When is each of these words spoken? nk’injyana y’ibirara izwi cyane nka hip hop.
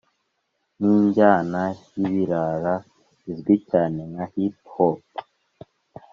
nk’injyana 0.77 1.63
y’ibirara 1.99 2.75
izwi 3.31 3.55
cyane 3.69 3.99
nka 4.11 4.25
hip 4.33 4.55
hop. 4.73 5.03